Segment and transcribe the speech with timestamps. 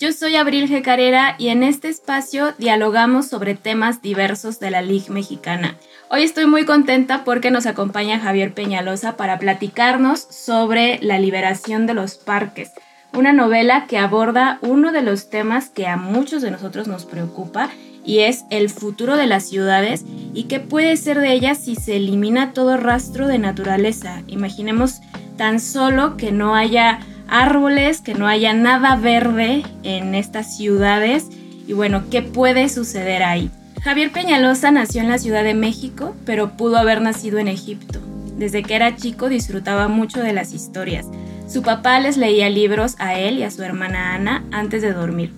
[0.00, 1.34] Yo soy Abril G.
[1.36, 5.76] Y en este espacio dialogamos sobre temas diversos de la Liga Mexicana.
[6.08, 11.92] Hoy estoy muy contenta porque nos acompaña Javier Peñalosa para platicarnos sobre la liberación de
[11.92, 12.70] los parques,
[13.12, 17.68] una novela que aborda uno de los temas que a muchos de nosotros nos preocupa
[18.02, 21.96] y es el futuro de las ciudades y qué puede ser de ellas si se
[21.96, 24.22] elimina todo rastro de naturaleza.
[24.28, 25.02] Imaginemos
[25.36, 31.28] tan solo que no haya árboles, que no haya nada verde en estas ciudades
[31.66, 33.48] y bueno, ¿qué puede suceder ahí?
[33.82, 38.00] Javier Peñalosa nació en la Ciudad de México, pero pudo haber nacido en Egipto.
[38.36, 41.06] Desde que era chico disfrutaba mucho de las historias.
[41.48, 45.32] Su papá les leía libros a él y a su hermana Ana antes de dormir.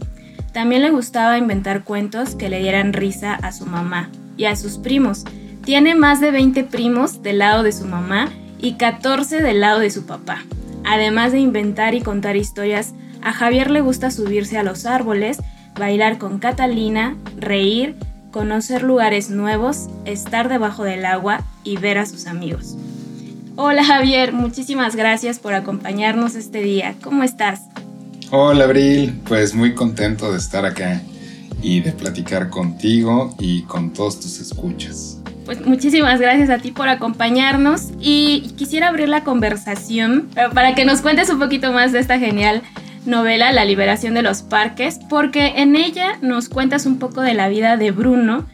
[0.53, 4.78] También le gustaba inventar cuentos que le dieran risa a su mamá y a sus
[4.78, 5.25] primos.
[5.64, 9.91] Tiene más de 20 primos del lado de su mamá y 14 del lado de
[9.91, 10.44] su papá.
[10.84, 15.38] Además de inventar y contar historias, a Javier le gusta subirse a los árboles,
[15.78, 17.97] bailar con Catalina, reír,
[18.30, 22.77] conocer lugares nuevos, estar debajo del agua y ver a sus amigos.
[23.56, 26.94] Hola Javier, muchísimas gracias por acompañarnos este día.
[27.03, 27.60] ¿Cómo estás?
[28.30, 31.03] Hola Abril, pues muy contento de estar acá
[31.60, 35.22] y de platicar contigo y con todos tus escuchas.
[35.53, 41.03] Pues muchísimas gracias a ti por acompañarnos y quisiera abrir la conversación para que nos
[41.03, 42.62] cuentes un poquito más de esta genial
[43.05, 47.50] novela La liberación de los parques, porque en ella nos cuentas un poco de la
[47.50, 48.47] vida de Bruno,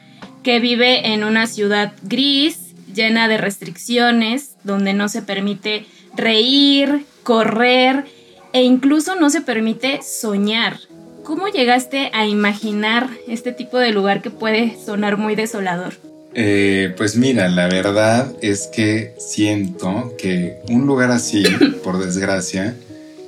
[0.42, 5.86] que vive en una ciudad gris, llena de restricciones, donde no se permite
[6.16, 8.06] reír, correr
[8.52, 10.78] e incluso no se permite soñar.
[11.22, 16.07] ¿Cómo llegaste a imaginar este tipo de lugar que puede sonar muy desolador?
[16.34, 21.42] Eh, pues mira, la verdad es que siento que un lugar así,
[21.84, 22.76] por desgracia,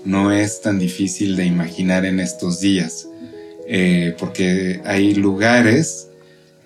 [0.05, 3.09] no es tan difícil de imaginar en estos días,
[3.67, 6.09] eh, porque hay lugares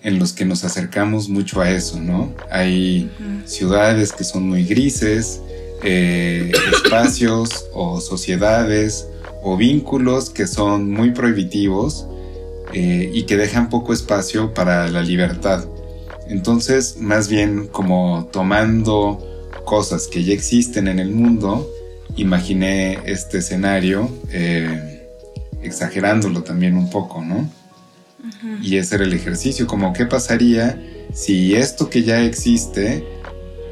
[0.03, 2.35] en los que nos acercamos mucho a eso, ¿no?
[2.51, 3.11] Hay
[3.47, 5.41] ciudades que son muy grises,
[5.83, 9.07] eh, espacios o sociedades
[9.43, 12.07] o vínculos que son muy prohibitivos
[12.77, 15.65] y que dejan poco espacio para la libertad.
[16.29, 21.71] Entonces, más bien como tomando cosas que ya existen en el mundo,
[22.17, 25.09] imaginé este escenario, eh,
[25.63, 27.49] exagerándolo también un poco, ¿no?
[28.63, 30.81] Y ese era el ejercicio, como qué pasaría
[31.13, 33.05] si esto que ya existe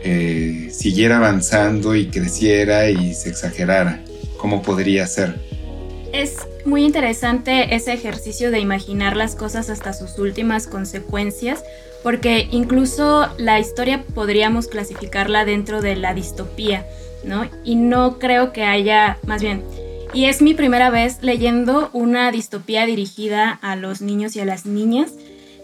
[0.05, 4.03] eh, siguiera avanzando y creciera y se exagerara,
[4.37, 5.41] ¿cómo podría ser?
[6.13, 11.63] Es muy interesante ese ejercicio de imaginar las cosas hasta sus últimas consecuencias,
[12.03, 16.87] porque incluso la historia podríamos clasificarla dentro de la distopía,
[17.25, 17.49] ¿no?
[17.65, 19.63] Y no creo que haya, más bien,
[20.15, 24.67] y es mi primera vez leyendo una distopía dirigida a los niños y a las
[24.67, 25.13] niñas.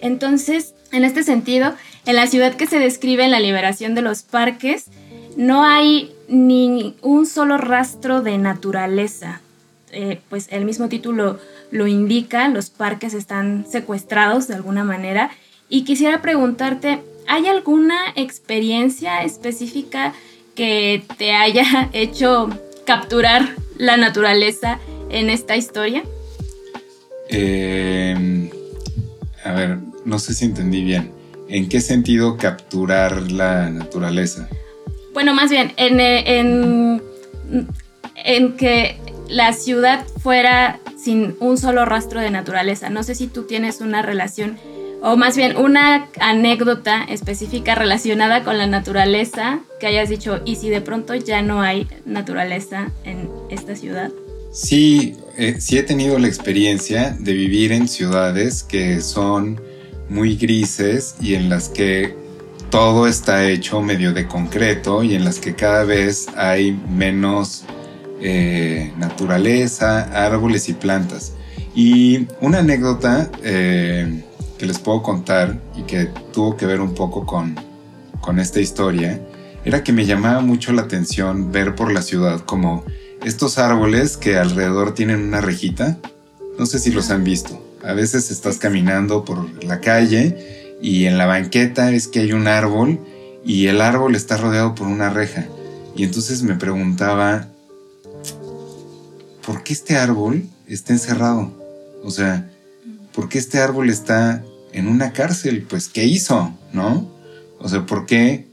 [0.01, 1.75] Entonces, en este sentido,
[2.07, 4.87] en la ciudad que se describe en la liberación de los parques,
[5.37, 9.41] no hay ni un solo rastro de naturaleza.
[9.93, 11.39] Eh, pues el mismo título
[11.71, 15.31] lo indica, los parques están secuestrados de alguna manera
[15.69, 20.15] y quisiera preguntarte, ¿hay alguna experiencia específica
[20.55, 22.49] que te haya hecho
[22.85, 24.79] capturar la naturaleza
[25.11, 26.03] en esta historia?
[27.29, 28.51] Em,
[29.45, 31.13] a ver, no sé si entendí bien.
[31.49, 34.49] ¿En qué sentido capturar la naturaleza?
[35.15, 37.03] Bueno, más bien, en, en,
[38.17, 38.97] en que
[39.29, 42.91] la ciudad fuera sin un solo rastro de naturaleza.
[42.91, 44.59] No sé si tú tienes una relación
[45.03, 50.71] o más bien una anécdota específica relacionada con la naturaleza que hayas dicho, y si
[50.71, 54.11] de pronto ya no hay naturaleza en esta ciudad.
[54.53, 59.61] Sí, eh, sí he tenido la experiencia de vivir en ciudades que son
[60.09, 62.17] muy grises y en las que
[62.71, 67.65] todo está hecho medio de concreto y en las que cada vez hay menos
[68.21, 71.33] eh, naturaleza, árboles y plantas.
[71.75, 74.25] Y una anécdota eh,
[74.59, 77.55] que les puedo contar y que tuvo que ver un poco con,
[78.21, 79.21] con esta historia
[79.65, 82.85] era que me llamaba mucho la atención ver por la ciudad como
[83.25, 85.99] estos árboles que alrededor tienen una rejita
[86.59, 87.61] No sé si los han visto.
[87.85, 92.49] A veces estás caminando por la calle y en la banqueta es que hay un
[92.49, 92.99] árbol
[93.45, 95.47] y el árbol está rodeado por una reja.
[95.95, 97.49] Y entonces me preguntaba,
[99.49, 101.51] ¿por qué este árbol está encerrado?
[102.05, 102.47] O sea,
[103.15, 105.63] ¿por qué este árbol está en una cárcel?
[105.63, 106.55] Pues, ¿qué hizo?
[106.75, 107.11] ¿No?
[107.59, 108.47] O sea, ¿por qué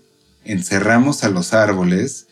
[0.46, 2.28] encerramos a los árboles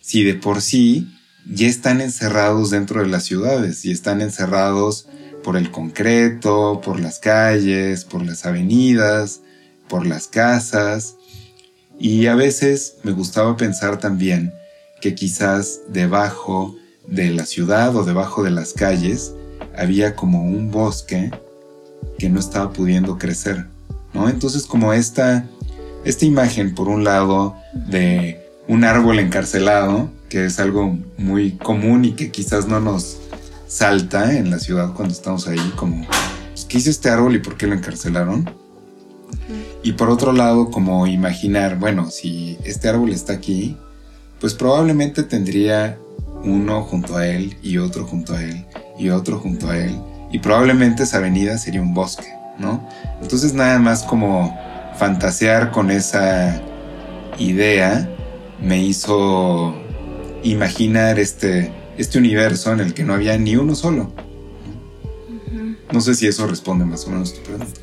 [0.00, 1.06] si de por sí
[1.48, 5.06] ya están encerrados dentro de las ciudades y están encerrados
[5.44, 9.42] por el concreto, por las calles, por las avenidas,
[9.88, 11.14] por las casas?
[12.00, 14.52] Y a veces me gustaba pensar también
[15.00, 16.76] que quizás debajo
[17.08, 19.34] de la ciudad o debajo de las calles
[19.76, 21.30] había como un bosque
[22.18, 23.66] que no estaba pudiendo crecer,
[24.12, 24.28] ¿no?
[24.28, 25.46] Entonces como esta,
[26.04, 32.12] esta imagen, por un lado, de un árbol encarcelado, que es algo muy común y
[32.12, 33.18] que quizás no nos
[33.66, 36.06] salta en la ciudad cuando estamos ahí, como,
[36.50, 38.50] pues, ¿qué hizo este árbol y por qué lo encarcelaron?
[39.82, 43.76] Y por otro lado, como imaginar, bueno, si este árbol está aquí,
[44.40, 45.98] pues probablemente tendría
[46.44, 48.66] uno junto a él y otro junto a él
[48.98, 49.98] y otro junto a él.
[50.32, 52.86] Y probablemente esa avenida sería un bosque, ¿no?
[53.22, 54.58] Entonces nada más como
[54.98, 56.60] fantasear con esa
[57.38, 58.08] idea
[58.60, 59.74] me hizo
[60.42, 64.12] imaginar este, este universo en el que no había ni uno solo.
[65.92, 67.80] No sé si eso responde más o menos a tu pregunta.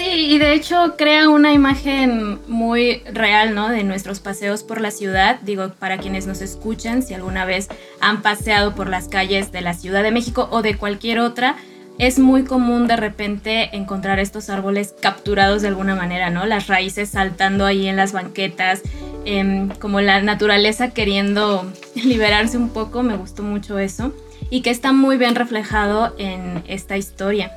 [0.00, 3.68] Sí, y de hecho crea una imagen muy real, ¿no?
[3.68, 5.40] De nuestros paseos por la ciudad.
[5.42, 7.68] Digo, para quienes nos escuchan, si alguna vez
[8.00, 11.56] han paseado por las calles de la Ciudad de México o de cualquier otra,
[11.98, 16.46] es muy común de repente encontrar estos árboles capturados de alguna manera, ¿no?
[16.46, 18.80] Las raíces saltando ahí en las banquetas,
[19.26, 24.14] em, como la naturaleza queriendo liberarse un poco, me gustó mucho eso,
[24.48, 27.52] y que está muy bien reflejado en esta historia.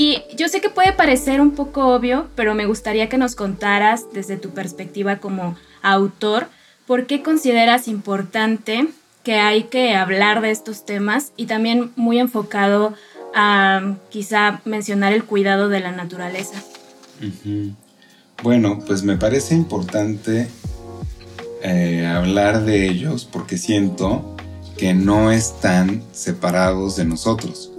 [0.00, 4.04] Y yo sé que puede parecer un poco obvio, pero me gustaría que nos contaras
[4.12, 6.46] desde tu perspectiva como autor,
[6.86, 8.86] ¿por qué consideras importante
[9.24, 12.94] que hay que hablar de estos temas y también muy enfocado
[13.34, 16.62] a quizá mencionar el cuidado de la naturaleza?
[18.44, 20.46] Bueno, pues me parece importante
[21.60, 24.36] eh, hablar de ellos porque siento
[24.76, 27.72] que no están separados de nosotros.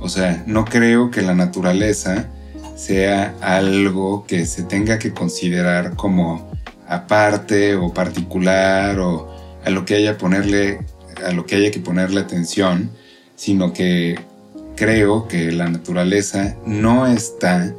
[0.00, 2.28] O sea, no creo que la naturaleza
[2.76, 6.50] sea algo que se tenga que considerar como
[6.88, 9.34] aparte o particular o
[9.64, 10.80] a lo que haya ponerle
[11.24, 12.90] a lo que haya que ponerle atención,
[13.34, 14.18] sino que
[14.76, 17.72] creo que la naturaleza no está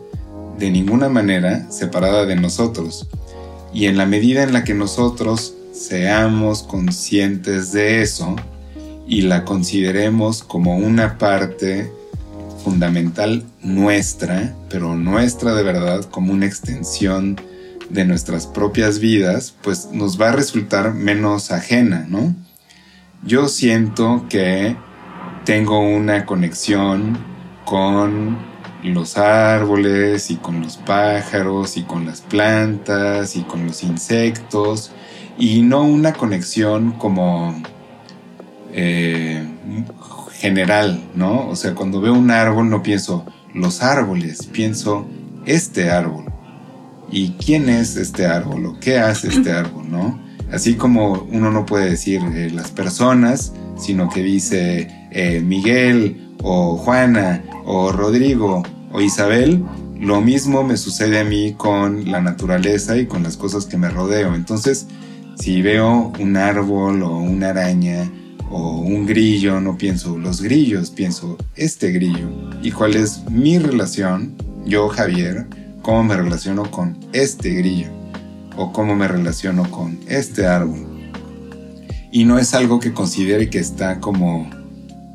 [0.57, 3.07] de ninguna manera separada de nosotros.
[3.73, 8.35] Y en la medida en la que nosotros seamos conscientes de eso
[9.07, 11.91] y la consideremos como una parte
[12.67, 17.39] fundamental nuestra, pero nuestra de verdad como una extensión
[17.89, 22.35] de nuestras propias vidas, pues nos va a resultar menos ajena, ¿no?
[23.23, 24.75] Yo siento que
[25.45, 27.17] tengo una conexión
[27.63, 28.37] con
[28.83, 34.91] los árboles y con los pájaros y con las plantas y con los insectos
[35.39, 37.61] y no una conexión como
[38.73, 39.47] eh,
[40.37, 41.47] general, ¿no?
[41.49, 45.07] O sea, cuando veo un árbol no pienso los árboles, pienso
[45.45, 46.25] este árbol.
[47.11, 50.19] ¿Y quién es este árbol o qué hace este árbol, no?
[50.51, 56.77] Así como uno no puede decir eh, las personas, sino que dice eh, Miguel o
[56.77, 59.63] Juana o Rodrigo o Isabel,
[59.99, 63.89] lo mismo me sucede a mí con la naturaleza y con las cosas que me
[63.89, 64.35] rodeo.
[64.35, 64.87] Entonces,
[65.35, 68.09] si veo un árbol o una araña
[68.49, 72.29] o un grillo, no pienso los grillos, pienso este grillo.
[72.61, 74.35] ¿Y cuál es mi relación,
[74.65, 75.47] yo Javier,
[75.81, 77.87] cómo me relaciono con este grillo?
[78.55, 80.85] ¿O cómo me relaciono con este árbol?
[82.11, 84.49] Y no es algo que considere que está como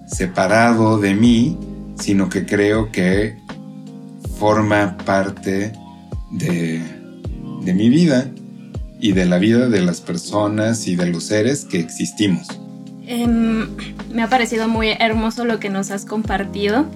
[0.07, 1.59] separado de mí,
[1.99, 3.37] sino que creo que
[4.39, 5.73] forma parte
[6.31, 6.83] de,
[7.63, 8.31] de mi vida
[9.01, 12.62] y de la vida de las personas y de los seres que existimos.
[13.07, 13.69] Em,
[14.13, 16.87] me ha parecido muy hermoso lo que nos has compartido,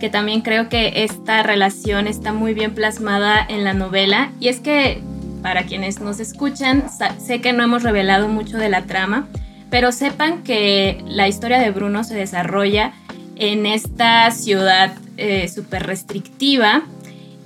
[0.00, 4.32] que también creo que esta relación está muy bien plasmada en la novela.
[4.40, 5.00] Y es que,
[5.42, 6.84] para quienes nos escuchan,
[7.18, 9.28] sé que no hemos revelado mucho de la trama,
[9.70, 12.92] pero sepan que la historia de Bruno se desarrolla
[13.36, 16.82] en esta ciudad eh, súper restrictiva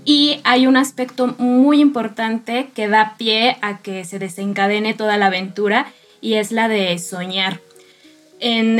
[0.04, 5.26] y hay un aspecto muy importante que da pie a que se desencadene toda la
[5.26, 5.86] aventura
[6.20, 7.60] y es la de soñar.
[8.40, 8.76] En,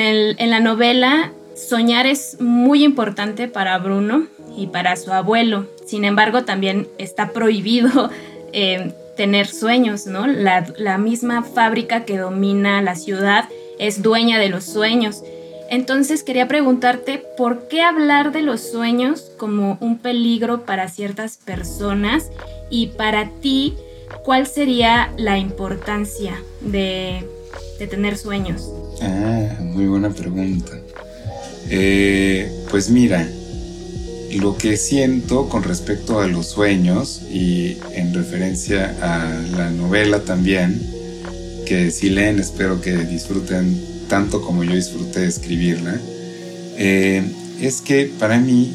[0.51, 5.67] la novela soñar es muy importante para Bruno y para su abuelo.
[5.87, 8.11] Sin embargo, también está prohibido
[8.53, 10.27] eh, tener sueños, ¿no?
[10.27, 13.49] La, la misma fábrica que domina la ciudad
[13.79, 15.23] es dueña de los sueños.
[15.69, 22.31] Entonces quería preguntarte, ¿por qué hablar de los sueños como un peligro para ciertas personas?
[22.71, 23.75] Y para ti,
[24.25, 27.29] ¿cuál sería la importancia de,
[27.91, 28.71] tener sueños?
[29.03, 30.73] Ah, muy buena pregunta.
[31.69, 33.29] Eh, pues mira,
[34.35, 40.81] lo que siento con respecto a los sueños y en referencia a la novela también,
[41.67, 46.01] que si leen espero que disfruten tanto como yo disfruté de escribirla,
[46.79, 47.23] eh,
[47.61, 48.75] es que para mí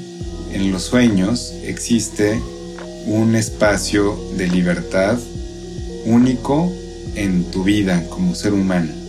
[0.53, 2.39] en los sueños existe
[3.05, 5.17] un espacio de libertad
[6.05, 6.71] único
[7.15, 9.00] en tu vida como ser humano.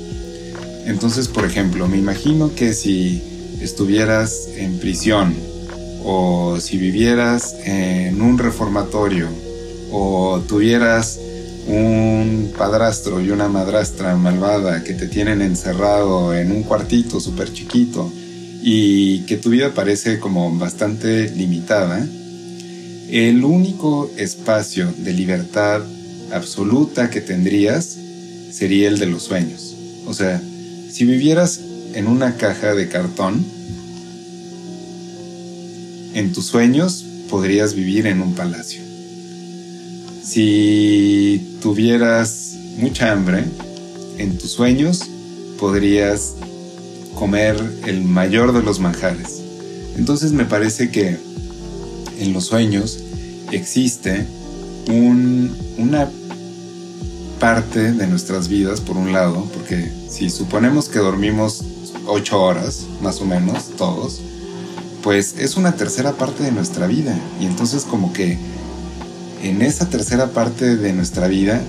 [0.86, 3.22] Entonces, por ejemplo, me imagino que si
[3.60, 5.34] estuvieras en prisión
[6.04, 9.28] o si vivieras en un reformatorio
[9.90, 11.20] o tuvieras
[11.66, 18.10] un padrastro y una madrastra malvada que te tienen encerrado en un cuartito súper chiquito
[18.62, 22.06] y que tu vida parece como bastante limitada,
[23.10, 25.82] el único espacio de libertad
[26.32, 27.96] absoluta que tendrías
[28.50, 29.76] sería el de los sueños.
[30.06, 30.40] O sea,
[30.92, 31.58] si vivieras
[31.94, 33.42] en una caja de cartón,
[36.12, 38.82] en tus sueños podrías vivir en un palacio.
[40.22, 43.44] Si tuvieras mucha hambre,
[44.18, 45.08] en tus sueños
[45.58, 46.34] podrías
[47.14, 47.56] comer
[47.86, 49.40] el mayor de los manjares.
[49.96, 51.16] Entonces me parece que
[52.20, 52.98] en los sueños
[53.50, 54.26] existe
[54.88, 56.10] una
[57.42, 61.64] parte de nuestras vidas, por un lado, porque si suponemos que dormimos
[62.06, 64.20] ocho horas, más o menos, todos,
[65.02, 67.18] pues es una tercera parte de nuestra vida.
[67.40, 68.38] Y entonces como que
[69.42, 71.60] en esa tercera parte de nuestra vida,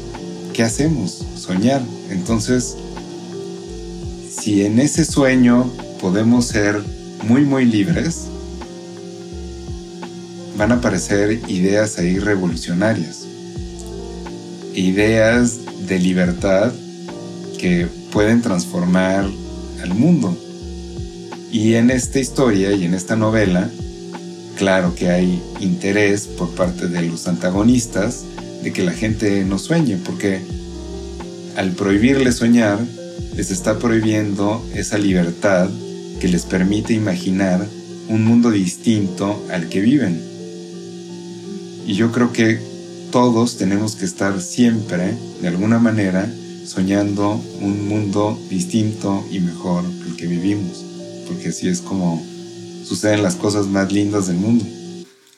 [0.54, 1.26] ¿qué hacemos?
[1.36, 1.82] Soñar.
[2.12, 2.76] Entonces,
[4.30, 6.84] si en ese sueño podemos ser
[7.24, 8.26] muy, muy libres,
[10.56, 13.26] van a aparecer ideas ahí revolucionarias.
[14.76, 16.72] Ideas de libertad
[17.60, 19.26] que pueden transformar
[19.82, 20.38] al mundo.
[21.52, 23.70] Y en esta historia y en esta novela,
[24.58, 28.24] claro que hay interés por parte de los antagonistas
[28.64, 30.42] de que la gente no sueñe, porque
[31.56, 32.80] al prohibirles soñar,
[33.36, 35.70] les está prohibiendo esa libertad
[36.20, 37.66] que les permite imaginar
[38.08, 40.22] un mundo distinto al que viven.
[41.86, 42.73] Y yo creo que
[43.14, 46.28] todos tenemos que estar siempre, de alguna manera,
[46.66, 50.84] soñando un mundo distinto y mejor al que vivimos,
[51.28, 52.26] porque así es como
[52.84, 54.66] suceden las cosas más lindas del mundo.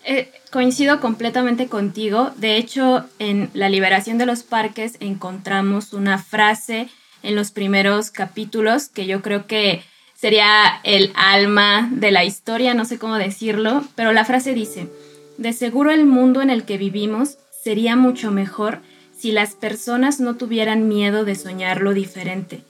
[0.05, 2.31] Eh, coincido completamente contigo.
[2.37, 6.87] De hecho, en La liberación de los parques encontramos una frase
[7.23, 9.83] en los primeros capítulos que yo creo que
[10.15, 14.87] sería el alma de la historia, no sé cómo decirlo, pero la frase dice,
[15.37, 18.79] de seguro el mundo en el que vivimos sería mucho mejor
[19.17, 22.61] si las personas no tuvieran miedo de soñar lo diferente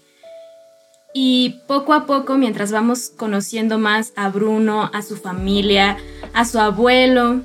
[1.14, 5.98] y poco a poco, mientras vamos conociendo más a Bruno, a su familia,
[6.34, 7.42] a su abuelo,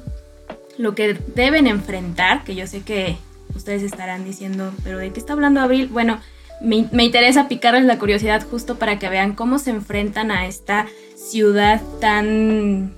[0.79, 3.17] lo que deben enfrentar, que yo sé que
[3.55, 5.87] ustedes estarán diciendo, pero ¿de qué está hablando Abril?
[5.87, 6.21] Bueno,
[6.61, 11.81] me, interesa picarles la curiosidad justo para que vean cómo se enfrentan a esta ciudad
[12.01, 12.93] tan,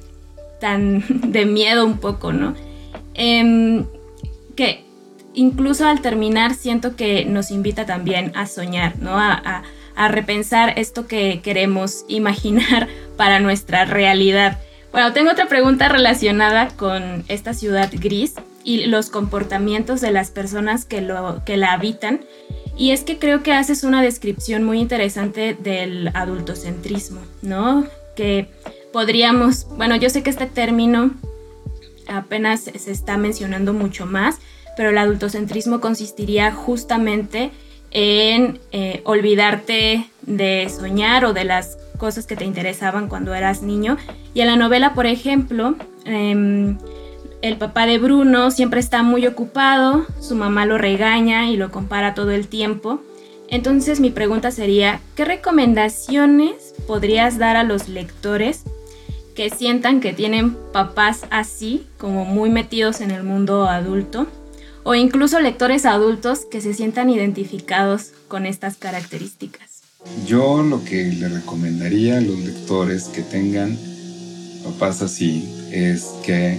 [0.60, 2.54] tan de miedo un poco, ¿no?
[3.14, 3.84] Em,
[4.62, 4.84] que
[5.34, 9.18] incluso al terminar siento que nos invita también a soñar, ¿no?
[9.18, 9.62] a
[9.94, 14.58] a repensar esto que queremos imaginar para nuestra realidad.
[14.90, 20.84] Bueno, tengo otra pregunta relacionada con esta ciudad gris y los comportamientos de las personas
[20.84, 22.20] que, lo, que la habitan.
[22.76, 27.86] Y es que creo que haces una descripción muy interesante del adultocentrismo, ¿no?
[28.16, 28.48] Que
[28.92, 31.12] podríamos, bueno, yo sé que este término
[32.08, 34.38] apenas se está mencionando mucho más,
[34.76, 37.50] pero el adultocentrismo consistiría justamente
[37.90, 43.96] en eh, olvidarte de soñar o de las cosas que te interesaban cuando eras niño.
[44.34, 46.78] Y en la novela, por ejemplo, em,
[47.42, 52.14] el papá de Bruno siempre está muy ocupado, su mamá lo regaña y lo compara
[52.14, 53.00] todo el tiempo.
[53.48, 58.64] Entonces mi pregunta sería, ¿qué recomendaciones podrías dar a los lectores
[59.34, 64.26] que sientan que tienen papás así, como muy metidos en el mundo adulto?
[64.84, 69.82] o incluso lectores adultos que se sientan identificados con estas características.
[70.26, 73.78] Yo lo que le recomendaría a los lectores que tengan
[74.64, 76.58] papás así es que,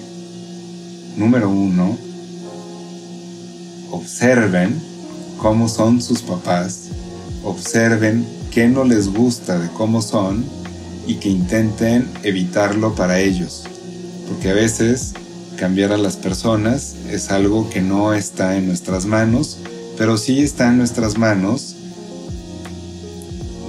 [1.18, 1.98] número uno,
[3.92, 4.82] observen
[5.38, 6.89] cómo son sus papás,
[7.44, 10.46] observen qué no les gusta de cómo son
[11.05, 13.63] y que intenten evitarlo para ellos.
[14.27, 15.13] Porque a veces
[15.57, 19.60] cambiar a las personas es algo que no está en nuestras manos,
[19.98, 21.75] pero sí está en nuestras manos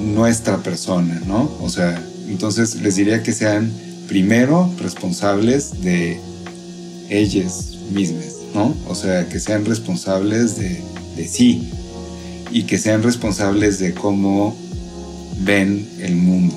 [0.01, 1.51] nuestra persona, ¿no?
[1.61, 3.73] O sea, entonces les diría que sean
[4.09, 6.21] primero responsables de
[7.09, 8.75] ellas mismas, ¿no?
[8.89, 10.83] O sea, que sean responsables de,
[11.17, 11.71] de sí
[12.51, 14.57] y que sean responsables de cómo
[15.41, 16.55] ven el mundo.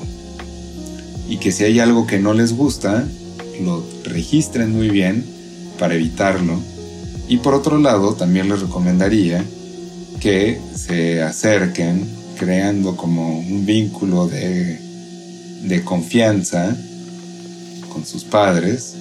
[1.30, 3.08] Y que si hay algo que no les gusta,
[3.62, 5.26] lo registren muy bien
[5.78, 6.60] para evitarlo.
[7.28, 9.44] Y por otro lado, también les recomendaría
[10.20, 12.08] que se acerquen
[12.38, 14.80] creando como un vínculo de,
[15.64, 16.76] de confianza
[17.92, 18.96] con sus padres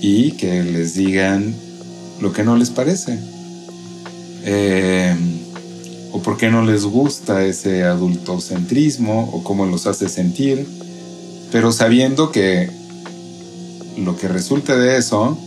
[0.00, 1.54] y que les digan
[2.20, 3.18] lo que no les parece.
[4.44, 5.14] Eh,
[6.12, 10.66] o por qué no les gusta ese adultocentrismo o cómo los hace sentir,
[11.52, 12.70] pero sabiendo que
[13.98, 15.38] lo que resulte de eso,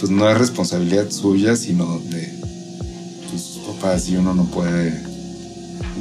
[0.00, 2.40] pues no es responsabilidad suya, sino de
[3.30, 5.00] sus papás y uno no puede,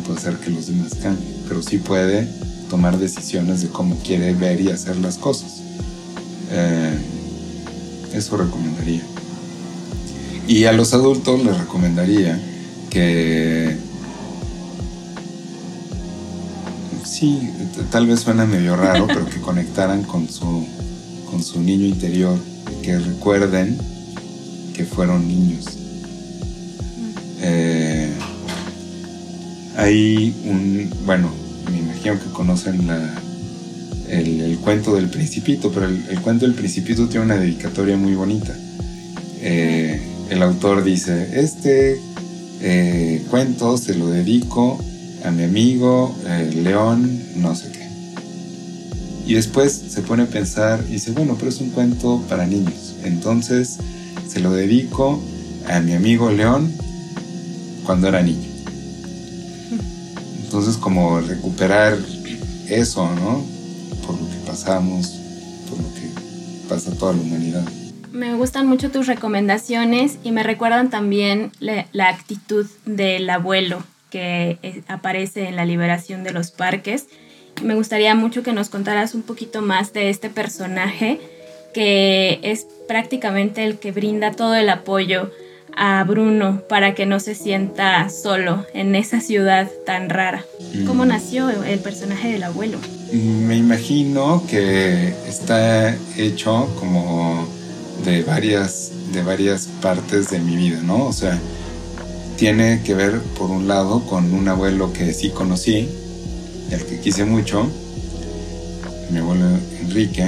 [0.07, 2.27] no hacer que los demás cambien, pero sí puede
[2.69, 5.61] tomar decisiones de cómo quiere ver y hacer las cosas.
[6.51, 6.97] Eh,
[8.13, 9.03] eso recomendaría.
[10.47, 12.41] Y a los adultos les recomendaría
[12.89, 13.77] que
[17.21, 17.51] sí,
[17.91, 20.65] tal vez suena medio raro, pero que conectaran con su,
[21.29, 22.35] con su niño interior,
[22.81, 23.77] que recuerden
[24.73, 25.65] que fueron niños.
[27.41, 28.11] Eh,
[29.77, 31.29] hay un, bueno,
[31.71, 33.13] me imagino que conocen la,
[34.09, 38.57] el, cuento del principito, pero el, cuento del principito tiene una dedicatoria muy bonita.
[39.41, 42.01] Eh, el autor dice, este
[42.61, 44.83] eh, cuento se lo dedico
[45.23, 47.89] a mi amigo eh, León, no sé qué.
[49.25, 52.95] Y después se pone a pensar y dice, bueno, pero es un cuento para niños.
[53.03, 53.77] Entonces
[54.27, 55.21] se lo dedico
[55.69, 56.71] a mi amigo León
[57.85, 58.49] cuando era niño.
[60.43, 61.97] Entonces como recuperar
[62.67, 63.45] eso, ¿no?
[64.05, 65.07] Por lo que pasamos,
[65.69, 66.09] por lo que
[66.67, 67.63] pasa toda la humanidad.
[68.11, 73.81] Me gustan mucho tus recomendaciones y me recuerdan también la actitud del abuelo
[74.11, 77.07] que eh, aparece en la liberación de los parques.
[77.63, 81.19] Me gustaría mucho que nos contaras un poquito más de este personaje
[81.73, 85.31] que es prácticamente el que brinda todo el apoyo
[85.75, 90.45] a Bruno para que no se sienta solo en esa ciudad tan rara.
[90.85, 91.07] ¿Cómo mm.
[91.07, 92.77] nació el personaje del abuelo?
[93.13, 97.47] Me imagino que está hecho como
[98.03, 101.05] de varias, de varias partes de mi vida, ¿no?
[101.05, 101.39] O sea,
[102.41, 105.87] tiene que ver, por un lado, con un abuelo que sí conocí,
[106.71, 107.67] y al que quise mucho,
[109.11, 109.45] mi abuelo
[109.79, 110.27] Enrique,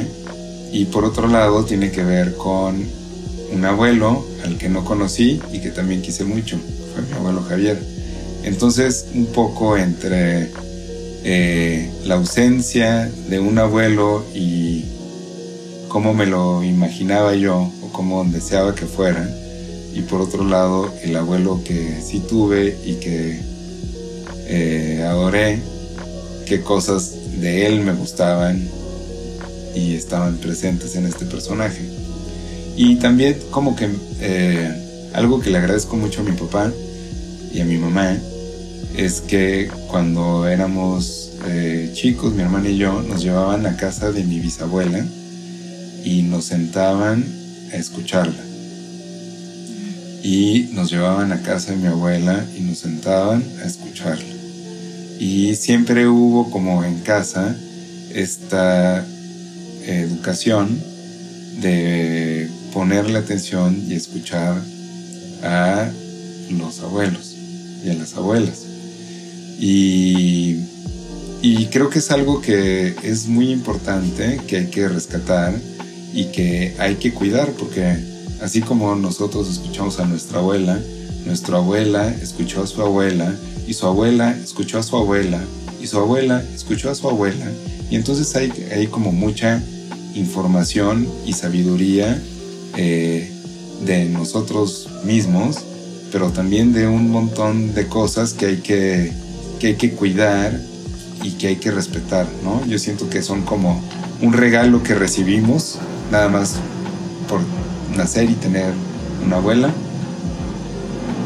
[0.72, 2.86] y por otro lado tiene que ver con
[3.52, 6.60] un abuelo al que no conocí y que también quise mucho,
[6.94, 7.82] fue mi abuelo Javier.
[8.44, 10.52] Entonces, un poco entre
[11.24, 14.86] eh, la ausencia de un abuelo y
[15.88, 19.28] cómo me lo imaginaba yo o cómo deseaba que fuera,
[19.94, 23.40] y por otro lado el abuelo que sí tuve y que
[24.48, 25.60] eh, adoré,
[26.46, 28.68] qué cosas de él me gustaban
[29.76, 31.82] y estaban presentes en este personaje.
[32.76, 36.72] Y también como que eh, algo que le agradezco mucho a mi papá
[37.54, 38.18] y a mi mamá
[38.98, 44.24] es que cuando éramos eh, chicos, mi hermana y yo nos llevaban a casa de
[44.24, 45.06] mi bisabuela
[46.04, 47.26] y nos sentaban
[47.72, 48.53] a escucharla
[50.24, 54.34] y nos llevaban a casa de mi abuela y nos sentaban a escucharla.
[55.20, 57.56] Y siempre hubo como en casa
[58.14, 59.06] esta
[59.86, 60.82] educación
[61.60, 64.62] de ponerle atención y escuchar
[65.44, 65.92] a
[66.50, 67.36] los abuelos
[67.84, 68.62] y a las abuelas.
[69.60, 70.60] Y,
[71.42, 75.54] y creo que es algo que es muy importante, que hay que rescatar
[76.14, 78.13] y que hay que cuidar porque
[78.44, 80.78] Así como nosotros escuchamos a nuestra abuela,
[81.26, 83.34] nuestra abuela escuchó a su abuela,
[83.66, 85.42] y su abuela escuchó a su abuela,
[85.82, 87.50] y su abuela escuchó a su abuela.
[87.90, 89.64] Y entonces hay, hay como mucha
[90.14, 92.22] información y sabiduría
[92.76, 93.32] eh,
[93.86, 95.60] de nosotros mismos,
[96.12, 99.14] pero también de un montón de cosas que hay que,
[99.62, 100.60] que, hay que cuidar
[101.24, 102.66] y que hay que respetar, ¿no?
[102.66, 103.82] Yo siento que son como
[104.22, 105.78] un regalo que recibimos,
[106.12, 106.56] nada más
[107.30, 107.40] por
[107.96, 108.74] nacer y tener
[109.26, 109.70] una abuela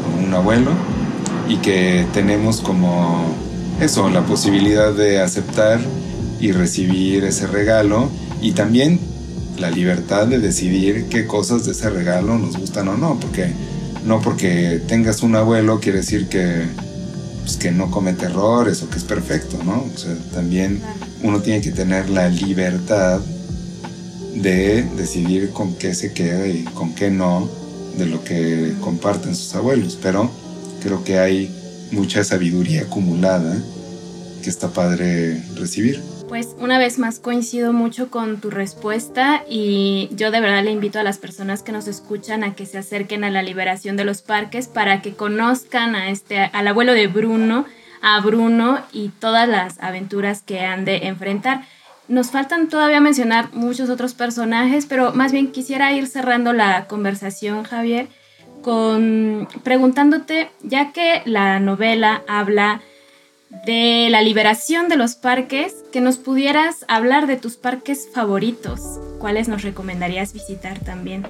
[0.04, 0.70] o un abuelo,
[1.48, 3.34] y que tenemos como
[3.80, 5.80] eso, la posibilidad de aceptar
[6.40, 9.00] y recibir ese regalo y también
[9.58, 13.52] la libertad de decidir qué cosas de ese regalo nos gustan o no, porque
[14.04, 16.64] no porque tengas un abuelo quiere decir que,
[17.42, 19.84] pues, que no comete errores o que es perfecto, ¿no?
[19.92, 20.80] O sea, también
[21.22, 23.20] uno tiene que tener la libertad
[24.42, 27.48] de decidir con qué se queda y con qué no
[27.96, 30.30] de lo que comparten sus abuelos, pero
[30.82, 31.50] creo que hay
[31.90, 33.56] mucha sabiduría acumulada
[34.42, 36.00] que está padre recibir.
[36.28, 40.98] Pues una vez más coincido mucho con tu respuesta y yo de verdad le invito
[40.98, 44.20] a las personas que nos escuchan a que se acerquen a la liberación de los
[44.20, 47.64] parques para que conozcan a este al abuelo de Bruno,
[48.02, 51.62] a Bruno y todas las aventuras que han de enfrentar.
[52.08, 57.64] Nos faltan todavía mencionar muchos otros personajes, pero más bien quisiera ir cerrando la conversación,
[57.64, 58.08] Javier,
[58.62, 62.80] con preguntándote, ya que la novela habla
[63.66, 68.80] de la liberación de los parques, que nos pudieras hablar de tus parques favoritos.
[69.18, 71.26] ¿Cuáles nos recomendarías visitar también?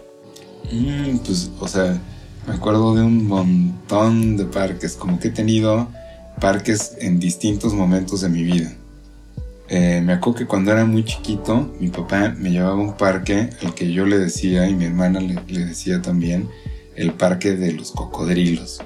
[0.70, 2.00] Mm, pues, o sea,
[2.46, 5.88] me acuerdo de un montón de parques, como que he tenido
[6.40, 8.72] parques en distintos momentos de mi vida.
[9.68, 13.50] Eh, me acuerdo que cuando era muy chiquito, mi papá me llevaba a un parque
[13.62, 16.48] al que yo le decía y mi hermana le, le decía también
[16.96, 18.80] el parque de los cocodrilos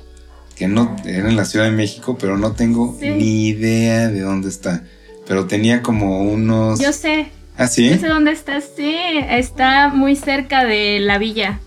[0.62, 4.48] que no era en la Ciudad de México, pero no tengo ni idea de dónde
[4.48, 4.84] está.
[5.26, 6.80] Pero tenía como unos.
[6.80, 7.30] Yo sé.
[7.56, 7.90] ¿Ah, sí?
[7.90, 8.94] Yo sé dónde está, sí.
[9.28, 11.60] Está muy cerca de la villa,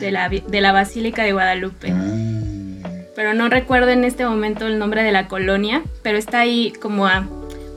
[0.00, 1.92] de la, de la Basílica de Guadalupe.
[1.92, 2.90] Ah.
[3.16, 7.06] Pero no recuerdo en este momento el nombre de la colonia, pero está ahí como
[7.06, 7.28] a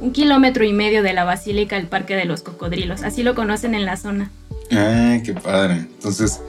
[0.04, 3.04] un kilómetro y medio de la Basílica, el Parque de los Cocodrilos.
[3.04, 4.32] Así lo conocen en la zona.
[4.72, 5.76] Ah, qué padre.
[5.76, 6.42] Entonces,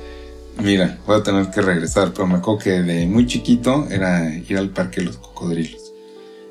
[0.62, 4.56] Mira, voy a tener que regresar, pero me acuerdo que de muy chiquito era ir
[4.56, 5.92] al parque de los cocodrilos.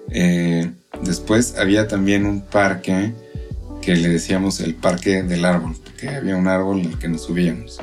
[0.09, 3.13] Eh, después había también un parque
[3.81, 7.81] que le decíamos el parque del árbol, porque había un árbol al que nos subíamos.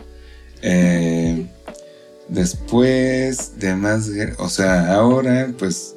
[0.63, 1.47] Eh,
[2.29, 5.95] después de más, o sea, ahora pues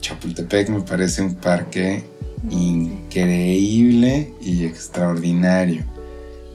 [0.00, 2.04] Chapultepec me parece un parque
[2.50, 5.84] increíble y extraordinario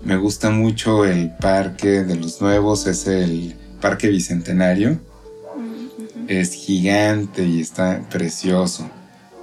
[0.04, 5.00] me gusta mucho el parque de los nuevos, es el Parque Bicentenario.
[6.28, 8.90] Es gigante y está precioso.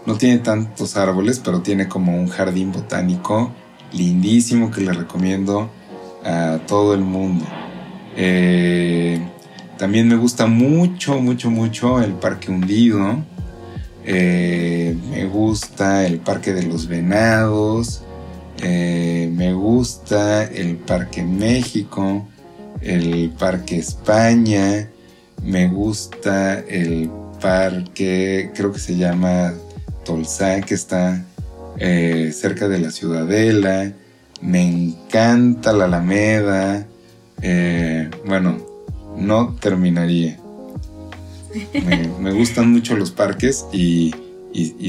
[0.04, 3.52] No tiene tantos árboles, pero tiene como un jardín botánico
[3.92, 5.70] lindísimo que le recomiendo
[6.24, 7.46] a todo el mundo.
[8.16, 9.18] Eh,
[9.78, 13.24] también me gusta mucho, mucho, mucho el Parque Hundido.
[14.04, 18.02] Eh, me gusta el Parque de los Venados.
[18.62, 22.26] Eh, me gusta el Parque México,
[22.82, 24.88] el Parque España,
[25.42, 27.10] me gusta el
[27.40, 29.54] parque, creo que se llama
[30.04, 31.24] Tolsa, que está
[31.78, 33.92] eh, cerca de la Ciudadela,
[34.42, 36.86] me encanta la Alameda,
[38.26, 38.58] bueno,
[39.16, 40.39] no terminaría.
[42.20, 44.12] Me, gustan mucho los parques y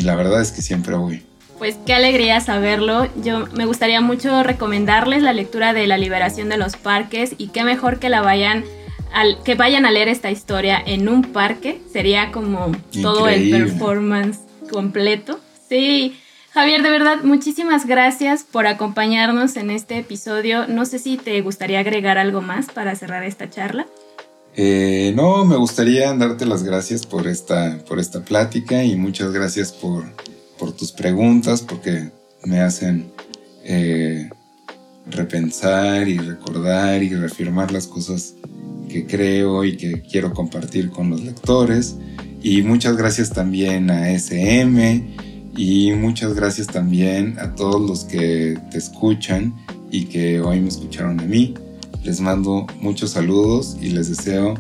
[0.02, 1.24] la verdad es que siempre voy.
[1.62, 3.08] Pues qué alegría saberlo.
[3.24, 7.64] Yo me gustaría mucho recomendarles la lectura de La liberación de los parques y qué
[7.64, 8.66] mejor que la vayan
[9.14, 11.80] al, que vayan a leer esta historia en un parque.
[11.94, 12.72] Sería como
[13.04, 14.40] todo el performance
[14.72, 15.40] completo.
[15.70, 16.18] Sí.
[16.52, 20.66] Javier, de verdad, muchísimas gracias por acompañarnos en este episodio.
[20.66, 23.86] No sé si te gustaría agregar algo más para cerrar esta charla.
[24.56, 29.72] Eh, no, me gustaría darte las gracias por esta, por esta plática y muchas gracias
[29.72, 30.04] por
[30.62, 32.12] por tus preguntas, porque
[32.46, 33.12] me hacen
[33.64, 34.30] eh,
[35.08, 38.36] repensar y recordar y reafirmar las cosas
[38.88, 41.96] que creo y que quiero compartir con los lectores.
[42.44, 45.16] Y muchas gracias también a SM
[45.58, 49.56] y muchas gracias también a todos los que te escuchan
[49.90, 51.56] y que hoy me escucharon de mí.
[52.04, 54.56] Les mando muchos saludos y les deseo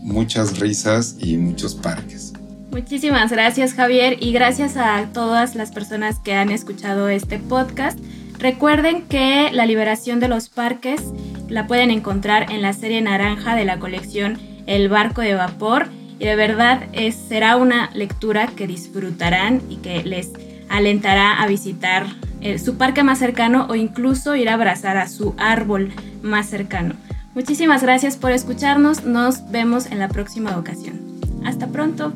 [0.00, 2.32] muchas risas y muchos parques.
[2.70, 7.98] Muchísimas gracias Javier y gracias a todas las personas que han escuchado este podcast.
[8.38, 11.02] Recuerden que la liberación de los parques
[11.48, 15.88] la pueden encontrar en la serie naranja de la colección El barco de vapor
[16.18, 20.30] y de verdad es, será una lectura que disfrutarán y que les
[20.70, 22.06] alentará a visitar
[22.40, 26.94] eh, su parque más cercano o incluso ir a abrazar a su árbol más cercano.
[27.34, 30.98] Muchísimas gracias por escucharnos, nos vemos en la próxima ocasión.
[31.44, 32.12] Hasta pronto.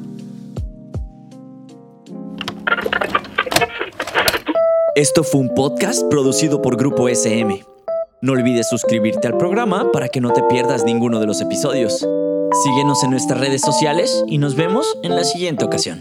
[4.96, 7.64] Esto fue un podcast producido por Grupo SM.
[8.22, 12.06] No olvides suscribirte al programa para que no te pierdas ninguno de los episodios.
[12.62, 16.00] Síguenos en nuestras redes sociales y nos vemos en la siguiente ocasión.